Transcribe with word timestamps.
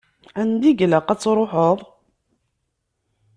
Anda 0.41 0.67
i 0.69 0.73
ilaq 0.85 1.07
ad 1.13 1.19
truḥeḍ? 1.19 1.77